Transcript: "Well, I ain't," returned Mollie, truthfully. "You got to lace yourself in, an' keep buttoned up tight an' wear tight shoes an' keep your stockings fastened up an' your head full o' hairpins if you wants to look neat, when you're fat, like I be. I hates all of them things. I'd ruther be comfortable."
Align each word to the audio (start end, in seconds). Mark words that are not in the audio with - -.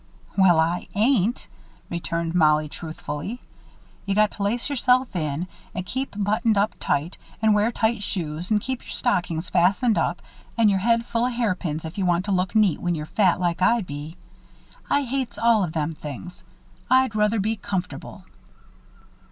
"Well, 0.35 0.59
I 0.59 0.87
ain't," 0.95 1.45
returned 1.91 2.33
Mollie, 2.33 2.67
truthfully. 2.69 3.39
"You 4.07 4.15
got 4.15 4.31
to 4.31 4.41
lace 4.41 4.67
yourself 4.67 5.15
in, 5.15 5.45
an' 5.75 5.83
keep 5.83 6.15
buttoned 6.17 6.57
up 6.57 6.73
tight 6.79 7.17
an' 7.39 7.53
wear 7.53 7.71
tight 7.71 8.01
shoes 8.01 8.51
an' 8.51 8.57
keep 8.57 8.81
your 8.81 8.89
stockings 8.89 9.51
fastened 9.51 9.99
up 9.99 10.19
an' 10.57 10.69
your 10.69 10.79
head 10.79 11.05
full 11.05 11.25
o' 11.25 11.29
hairpins 11.29 11.85
if 11.85 11.99
you 11.99 12.05
wants 12.07 12.25
to 12.25 12.31
look 12.31 12.55
neat, 12.55 12.79
when 12.81 12.95
you're 12.95 13.05
fat, 13.05 13.39
like 13.39 13.61
I 13.61 13.81
be. 13.81 14.17
I 14.89 15.03
hates 15.03 15.37
all 15.37 15.63
of 15.63 15.73
them 15.73 15.93
things. 15.93 16.43
I'd 16.89 17.13
ruther 17.15 17.37
be 17.39 17.55
comfortable." 17.57 18.25